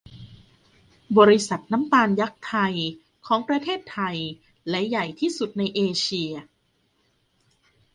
[1.17, 2.75] บริษัทน้ำตาลยักษ์ไทย
[3.27, 4.17] ของประเทศไทย
[4.69, 6.31] และใหญ่ที่สุดในเอเชีย